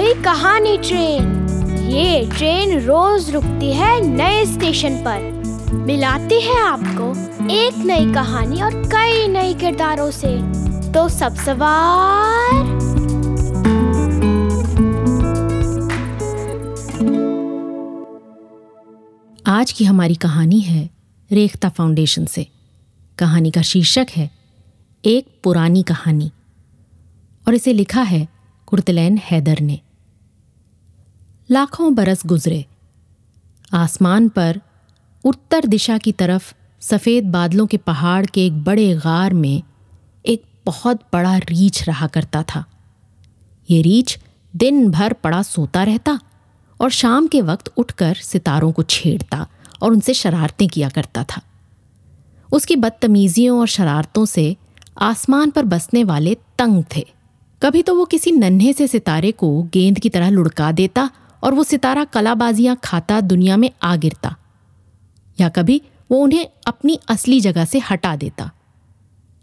पुरानी 0.00 0.78
ट्रेन। 0.78 1.48
ये 1.90 2.30
ट्रेन 2.36 2.80
रोज 2.80 3.30
रुकती 3.30 3.72
है 3.72 4.00
नए 4.00 4.46
स्टेशन 4.46 4.96
पर। 4.96 5.20
मिलाती 5.74 6.40
है 6.40 6.60
आपको 6.60 7.10
एक 7.50 7.76
नई 7.76 8.14
कहानी 8.14 8.62
और 8.62 8.74
कई 8.74 9.28
नए 9.28 9.54
किरदारों 9.54 10.10
से। 10.10 10.36
तो 10.92 11.08
सब 11.08 11.34
सवार। 11.34 12.80
आज 19.46 19.72
की 19.72 19.84
हमारी 19.84 20.14
कहानी 20.14 20.60
है 20.60 20.90
रेखता 21.32 21.68
फाउंडेशन 21.68 22.26
से। 22.26 22.46
कहानी 23.18 23.50
का 23.50 23.62
शीर्षक 23.62 24.06
है, 24.16 24.30
एक 25.04 25.40
पुरानी 25.44 25.82
कहानी। 25.82 26.30
और 27.48 27.54
इसे 27.54 27.72
लिखा 27.72 28.02
है 28.02 28.28
कुर्तलैन 28.66 29.20
हैदर 29.24 29.60
ने। 29.60 29.80
लाखों 31.52 31.94
बरस 31.94 32.22
गुजरे। 32.26 32.64
आसमान 33.72 34.28
पर 34.28 34.60
उत्तर 35.24 35.66
दिशा 35.66 35.98
की 35.98 36.12
तरफ़ 36.12 36.52
सफ़ेद 36.80 37.24
बादलों 37.24 37.66
के 37.66 37.76
पहाड़ 37.76 38.26
के 38.26 38.46
एक 38.46 38.64
बड़े 38.64 38.94
गार 38.94 39.34
में 39.34 39.62
एक 40.26 40.42
बहुत 40.66 41.00
बड़ा 41.12 41.36
रीछ 41.38 41.88
रहा 41.88 42.06
करता 42.06 42.42
था। 42.42 42.64
ये 43.70 43.82
रीछ 43.82 44.18
दिन 44.56 44.90
भर 44.90 45.12
पड़ा 45.12 45.42
सोता 45.42 45.84
रहता 45.84 46.20
और 46.80 46.90
शाम 46.90 47.26
के 47.26 47.40
वक्त 47.40 47.72
उठकर 47.76 48.14
सितारों 48.14 48.72
को 48.72 48.82
छेड़ता 48.82 49.46
और 49.82 49.92
उनसे 49.92 50.14
शरारतें 50.14 50.68
किया 50.68 50.88
करता 50.88 51.24
था। 51.24 51.42
उसकी 52.52 52.76
बदतमीजियों 52.76 53.60
और 53.60 53.66
शरारतों 53.66 54.24
से 54.26 54.56
आसमान 54.98 55.50
पर 55.50 55.64
बसने 55.64 56.04
वाले 56.04 56.34
तंग 56.58 56.84
थे। 56.96 57.06
कभी 57.62 57.82
तो 57.82 57.94
वो 57.94 58.04
किसी 58.04 58.32
नन्हे 58.32 58.72
से 58.72 58.86
सितारे 58.86 59.32
को 59.32 59.62
गेंद 59.62 59.98
की 59.98 60.08
तरह 60.08 60.30
लुढ़का 60.30 60.72
देता 60.72 61.10
और 61.42 61.54
वो 61.54 61.64
सितारा 61.64 62.04
कलाबाजियाँ 62.06 62.76
खाता 62.84 63.20
दुनिया 63.20 63.56
में 63.56 63.70
आ 63.82 63.94
गिरता, 63.96 64.34
या 65.38 65.48
कभी 65.48 65.80
वो 66.10 66.18
उन्हें 66.18 66.46
अपनी 66.66 66.98
असली 67.08 67.40
जगह 67.40 67.64
से 67.64 67.78
हटा 67.80 68.14
देता। 68.16 68.50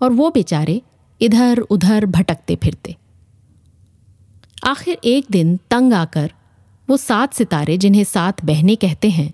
और 0.00 0.12
वो 0.12 0.30
बेचारे 0.30 0.80
इधर 1.20 1.58
उधर 1.60 2.06
भटकते 2.06 2.56
फिरते। 2.56 2.96
आखिर 4.64 4.98
एक 5.04 5.26
दिन 5.30 5.56
तंग 5.70 5.92
आकर 5.92 6.32
वो 6.88 6.96
सात 6.96 7.34
सितारे 7.34 7.76
जिन्हें 7.78 8.04
सात 8.04 8.44
बहने 8.44 8.74
कहते 8.76 9.10
हैं, 9.10 9.32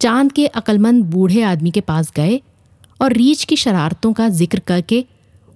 चाँद 0.00 0.32
के 0.32 0.46
अकलमंद 0.46 1.04
बूढ़े 1.04 1.42
आदमी 1.42 1.70
के 1.70 1.80
पास 1.82 2.12
गए 2.16 2.40
और 3.00 3.12
रीछ 3.12 3.44
की 3.44 3.56
शरारतों 3.56 4.12
का 4.12 4.28
ज़िक्र 4.28 4.58
करके 4.58 5.04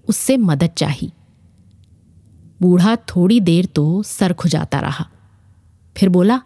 उससे 0.08 0.36
मदद 0.36 0.70
चाही। 0.76 1.10
बूढ़ा 2.60 2.94
थोड़ी 3.08 3.40
देर 3.40 3.66
तो 3.66 4.02
सर 4.02 4.32
खुजाता 4.32 4.80
रहा। 4.80 5.06
फिर 5.96 6.08
बोला 6.08 6.40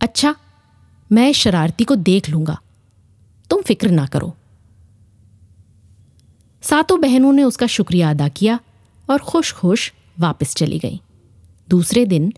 अच्छा 0.00 0.34
मैं 1.10 1.32
शरारती 1.32 1.84
को 1.84 1.96
देख 1.96 2.28
लूँगा। 2.30 2.58
तुम 3.50 3.62
फ़िक्र 3.62 3.90
ना 3.90 4.06
करो। 4.06 4.34
सातों 6.62 7.00
बहनों 7.00 7.32
ने 7.32 7.42
उसका 7.42 7.66
शुक्रिया 7.66 8.10
अदा 8.10 8.28
किया 8.28 8.58
और 9.08 9.18
खुश 9.20 9.52
खुश 9.52 9.92
वापस 10.18 10.54
चली 10.56 10.78
गईं। 10.78 10.98
दूसरे 11.68 12.04
दिन, 12.06 12.32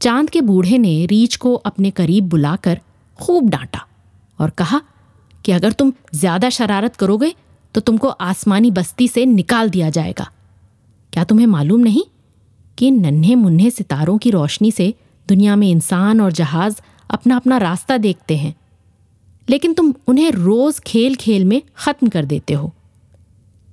चाँद 0.00 0.30
के 0.30 0.40
बूढ़े 0.40 0.78
ने 0.78 1.06
रीछ 1.06 1.36
को 1.36 1.54
अपने 1.54 1.90
करीब 1.90 2.28
बुलाकर 2.28 2.80
खूब 3.18 3.48
डांटा 3.50 3.86
और 4.38 4.50
कहा 4.50 4.80
कि 5.44 5.52
अगर 5.52 5.72
तुम 5.72 5.92
ज़्यादा 6.14 6.48
शरारत 6.50 6.96
करोगे 6.96 7.34
तो 7.74 7.80
तुमको 7.80 8.08
आसमानी 8.08 8.70
बस्ती 8.70 9.08
से 9.08 9.24
निकाल 9.26 9.70
दिया 9.70 9.90
जाएगा। 9.90 10.30
क्या 11.12 11.24
तुम्हें 11.24 11.46
मालूम 11.46 11.80
नहीं 11.80 12.02
कि 12.78 12.90
नन्हे 12.90 13.34
मुन्ने 13.34 13.70
सितारों 13.70 14.16
की 14.18 14.30
रोशनी 14.30 14.70
से 14.72 14.94
दुनिया 15.28 15.56
में 15.56 15.68
इंसान 15.70 16.20
और 16.20 16.32
जहाज़ 16.32 16.80
अपना 17.10 17.36
अपना 17.36 17.58
रास्ता 17.58 17.96
देखते 17.98 18.36
हैं। 18.36 18.54
लेकिन 19.48 19.72
तुम 19.72 19.92
उन्हें 20.06 20.30
रोज 20.30 20.78
खेल 20.78 21.14
खेल 21.14 21.44
में 21.44 21.60
खत्म 21.76 22.08
कर 22.08 22.24
देते 22.24 22.54
हो। 22.54 22.72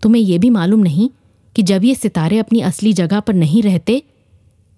तुम्हें 0.02 0.22
यह 0.22 0.40
भी 0.40 0.50
मालूम 0.50 0.80
नहीं 0.80 1.10
कि 1.56 1.62
जब 1.62 1.84
ये 1.84 1.96
सितारे 1.96 2.38
अपनी 2.40 2.62
असली 2.62 2.94
जगह 2.94 3.20
पर 3.20 3.34
नहीं 3.34 3.62
रहते 3.64 4.02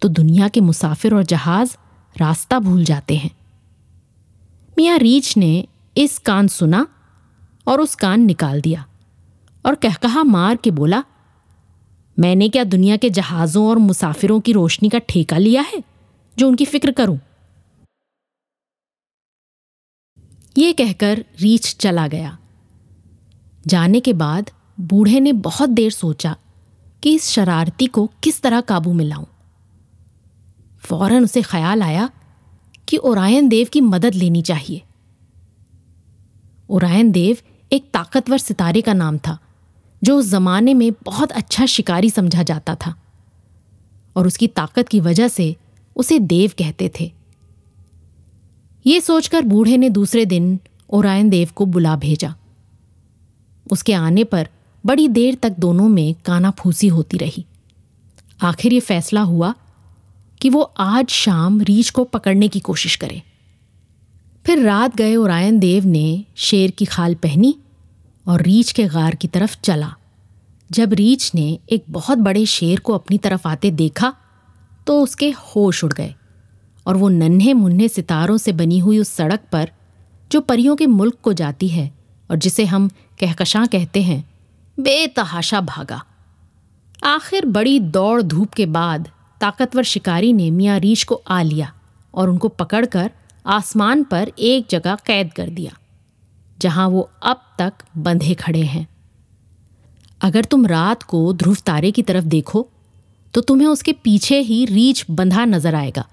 तो 0.02 0.08
दुनिया 0.08 0.48
के 0.48 0.60
मुसाफिर 0.60 1.14
और 1.16 1.24
जहाज़ 1.24 1.76
रास्ता 2.16 2.60
भूल 2.60 2.84
जाते 2.84 3.16
हैं। 3.16 3.32
मियाँ 4.78 4.98
रीच 4.98 5.36
ने 5.38 5.68
इस 5.98 6.18
कान 6.18 6.48
सुना 6.48 6.86
और 7.68 7.82
उस 7.82 7.96
कान 7.96 8.22
निकाल 8.22 8.62
दिया 8.62 8.86
और 9.66 9.76
कहकहा 9.76 10.24
मार 10.24 10.56
के 10.56 10.72
बोला, 10.72 11.04
मैंने 12.18 12.50
क्या 12.50 12.64
दुनिया 12.64 12.98
के 12.98 13.10
जहाज़ों 13.10 13.68
और 13.68 13.78
मुसाफिरों 13.78 14.40
की 14.40 14.52
रोशनी 14.52 14.90
का 14.90 15.00
ठेका 15.00 15.38
लिया 15.38 15.62
है? 15.62 15.84
जो 16.40 16.48
उनकी 16.48 16.66
फ़िक्र 16.66 16.92
करूँ। 16.92 17.20
ये 20.58 20.74
कहकर 20.74 21.26
रीछ 21.40 21.78
चला 21.78 22.08
गया। 22.08 22.38
जाने 23.68 24.00
के 24.00 24.14
बाद 24.14 24.52
बूढ़े 24.80 25.20
ने 25.20 25.34
बहुत 25.34 25.70
देर 25.70 25.92
सोचा 25.92 26.36
कि 27.04 27.16
इस 27.16 27.24
शरारती 27.24 27.86
को 27.86 28.12
किस 28.24 28.42
तरह 28.42 28.62
काबू 28.62 28.94
में 28.94 29.06
लाऊं। 29.06 29.26
फ़ौरन 30.80 31.24
उसे 31.24 31.42
ख्याल 31.42 31.82
आया 31.82 32.10
कि 32.88 32.98
ओरायन 32.98 33.50
देव 33.50 33.68
की 33.74 33.82
मदद 33.82 34.14
लेनी 34.14 34.42
चाहिए। 34.42 34.84
ओरायन 36.70 37.12
देव 37.12 37.38
एक 37.72 37.92
ताकतवर 37.94 38.38
सितारे 38.38 38.82
का 38.82 38.94
नाम 38.94 39.18
था, 39.18 39.38
जो 40.04 40.18
उस 40.18 40.26
जमाने 40.26 40.74
में 40.74 40.92
बहुत 41.04 41.32
अच्छा 41.32 41.66
शिकारी 41.66 42.10
समझा 42.10 42.44
जाता 42.44 42.76
था। 42.76 42.96
और 44.16 44.28
उसकी 44.28 44.48
ताकत 44.48 44.88
की 44.88 45.00
वजह 45.00 45.28
से 45.28 45.56
उसे 45.98 46.20
देव 46.20 46.52
कहते 46.58 46.92
थे। 47.00 47.12
ये 48.86 49.02
सोचकर 49.02 49.42
बूढ़े 49.42 49.78
ने 49.78 49.90
दूसरे 49.90 50.26
दिन 50.26 50.60
ओरायन 50.90 51.30
देव 51.30 51.50
को 51.56 51.66
बुला 51.66 51.96
भेजा। 51.96 52.36
उसके 53.72 53.94
आने 53.94 54.24
पर 54.24 54.50
बड़ी 54.86 55.08
देर 55.08 55.36
तक 55.36 55.56
दोनों 55.60 55.90
में 55.90 56.16
काना 56.26 56.52
फूसी 56.52 56.88
होती 56.88 57.18
रही। 57.18 57.46
आखिर 58.42 58.74
ये 58.74 58.80
फैसला 58.80 59.22
हुआ 59.22 59.54
कि 60.42 60.50
वो 60.50 60.62
आज 60.62 61.08
शाम 61.08 61.62
रीछ 61.62 61.90
को 61.90 62.04
पकड़ने 62.04 62.48
की 62.48 62.60
कोशिश 62.60 62.96
करे। 62.96 63.22
फिर 64.46 64.60
रात 64.60 64.96
गए 64.96 65.16
ओरायन 65.16 65.60
देव 65.60 65.86
ने 65.86 66.26
शेर 66.36 66.72
की 66.72 66.86
खाल 66.86 67.16
पहनी 67.16 67.56
और 68.28 68.42
रीछ 68.42 68.72
के 68.72 68.88
गार 68.88 69.16
की 69.16 69.28
तरफ़ 69.28 69.58
चला। 69.62 69.96
जब 70.72 70.94
रीछ 70.94 71.36
ने 71.36 71.60
एक 71.72 71.84
बहुत 71.90 72.18
बड़े 72.18 72.46
शेर 72.46 72.80
को 72.80 72.94
अपनी 72.94 73.18
तरफ़ 73.18 73.48
आते 73.48 73.72
देखा 73.72 74.16
तो 74.88 75.02
उसके 75.02 75.30
होश 75.30 75.84
उड़ 75.84 75.94
गए 75.94 76.14
और 76.86 76.98
वो 76.98 77.10
नन्हे 77.10 77.54
मुन्ने 77.54 77.88
सितारों 77.88 78.38
से 78.38 78.52
बनी 78.52 78.80
हुई 78.80 79.00
उस 79.00 79.10
सड़क 79.10 79.42
पर, 79.52 79.70
जो 80.32 80.42
परियों 80.42 80.76
के 80.76 80.86
मुल्क 80.88 81.18
को 81.24 81.34
जाती 81.34 81.68
है 81.68 81.92
और 82.30 82.38
जिसे 82.38 82.66
हम 82.66 82.88
कहकशां 83.20 83.66
कहते 83.68 84.02
हैं, 84.02 84.24
बेतहाशा 84.78 85.62
भागा। 85.62 86.04
आखिर 87.06 87.46
बड़ी 87.46 87.80
दौड़ 87.80 88.22
धूप 88.22 88.54
के 88.54 88.66
बाद 88.66 89.10
ताकतवर 89.42 89.84
शिकारी 89.84 90.32
ने 90.34 90.50
मियाँ 90.52 90.80
रीछ 90.80 91.04
को 91.04 91.22
आ 91.28 91.42
लिया 91.42 91.72
और 92.14 92.30
उनको 92.30 92.48
पकड़कर 92.50 93.12
आसमान 93.46 94.04
पर 94.04 94.32
एक 94.40 94.68
जगह 94.70 94.96
कैद 95.06 95.34
कर 95.34 95.50
दिया, 95.50 95.78
जहाँ 96.58 96.88
वो 96.90 97.10
अब 97.24 97.42
तक 97.60 97.74
बंधे 97.98 98.34
खड़े 98.34 98.64
हैं। 98.64 98.88
अगर 100.22 100.46
तुम 100.46 100.66
रात 100.66 101.04
को 101.04 101.34
ध्रुव 101.34 101.58
तारे 101.66 101.92
की 101.92 102.02
तरफ़ 102.02 102.26
देखो 102.26 102.68
तो 103.38 103.42
तुम्हें 103.42 103.68
उसके 103.68 103.92
पीछे 103.94 104.40
ही 104.42 104.64
रीछ 104.66 105.06
बंधा 105.10 105.44
नज़र 105.46 105.76
आएगा, 105.76 106.06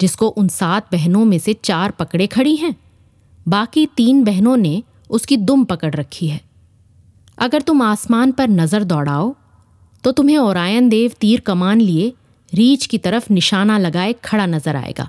जिसको 0.00 0.26
उन 0.30 0.48
सात 0.50 0.90
बहनों 0.92 1.24
में 1.24 1.38
से 1.38 1.54
चार 1.54 1.90
पकड़े 1.90 2.26
खड़ी 2.26 2.54
हैं। 2.56 2.74
बाकी 3.46 3.84
तीन 3.96 4.22
बहनों 4.24 4.56
ने 4.56 4.82
उसकी 5.10 5.36
दुम 5.38 5.64
पकड़ 5.64 5.94
रखी 5.94 6.28
है। 6.28 6.40
अगर 7.38 7.62
तुम 7.62 7.82
आसमान 7.82 8.32
पर 8.32 8.48
नज़र 8.50 8.84
दौड़ाओ 8.84 9.34
तो 10.04 10.12
तुम्हें 10.12 10.36
ओरायन 10.38 10.88
देव 10.88 11.12
तीर 11.20 11.40
कमान 11.40 11.80
लिए 11.80 12.12
रीछ 12.52 12.86
की 12.86 12.98
तरफ़ 12.98 13.32
निशाना 13.32 13.78
लगाए 13.78 14.12
खड़ा 14.24 14.46
नज़र 14.48 14.76
आएगा। 14.76 15.08